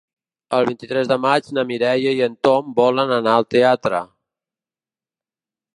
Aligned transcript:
El 0.59 0.63
vint-i-tres 0.69 1.09
de 1.11 1.17
maig 1.25 1.49
na 1.57 1.65
Mireia 1.73 2.15
i 2.21 2.23
en 2.29 2.39
Tom 2.47 2.73
volen 2.83 3.15
anar 3.19 3.37
al 3.41 3.49
teatre. 3.57 4.05